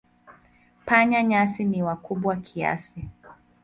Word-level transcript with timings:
Panya-nyasi 0.87 1.61
ni 1.65 1.79
wakubwa 1.85 2.33
kiasi. 2.45 3.01